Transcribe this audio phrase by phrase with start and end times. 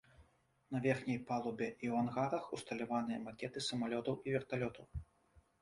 [0.75, 4.85] На верхняй палубе і ў ангарах усталяваныя макеты самалётаў і верталётаў.